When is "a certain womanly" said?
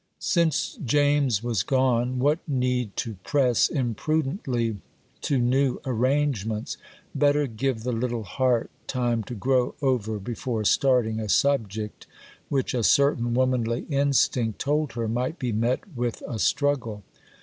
12.73-13.85